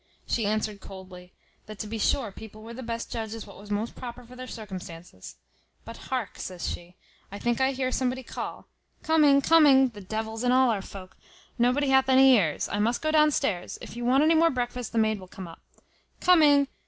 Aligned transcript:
She 0.25 0.47
answered 0.47 0.79
coldly, 0.81 1.31
"That 1.67 1.77
to 1.77 1.85
be 1.85 1.99
sure 1.99 2.31
people 2.31 2.63
were 2.63 2.73
the 2.73 2.81
best 2.81 3.11
judges 3.11 3.45
what 3.45 3.59
was 3.59 3.69
most 3.69 3.93
proper 3.93 4.25
for 4.25 4.35
their 4.35 4.47
circumstances. 4.47 5.35
But 5.85 5.97
hark," 6.09 6.39
says 6.39 6.67
she, 6.67 6.95
"I 7.31 7.37
think 7.37 7.61
I 7.61 7.71
hear 7.71 7.91
somebody 7.91 8.23
call. 8.23 8.67
Coming! 9.03 9.41
coming! 9.43 9.89
the 9.89 10.01
devil's 10.01 10.43
in 10.43 10.51
all 10.51 10.71
our 10.71 10.81
volk; 10.81 11.15
nobody 11.59 11.89
hath 11.89 12.09
any 12.09 12.33
ears. 12.35 12.67
I 12.67 12.79
must 12.79 13.03
go 13.03 13.11
down 13.11 13.29
stairs; 13.29 13.77
if 13.79 13.95
you 13.95 14.03
want 14.03 14.23
any 14.23 14.33
more 14.33 14.49
breakfast 14.49 14.91
the 14.91 14.97
maid 14.97 15.19
will 15.19 15.27
come 15.27 15.47
up. 15.47 15.61
Coming!" 16.19 16.67